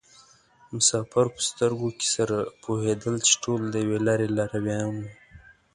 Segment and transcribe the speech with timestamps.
[0.75, 5.03] مسافر په سترګو کې سره پوهېدل چې ټول د یوې لارې لارویان وو.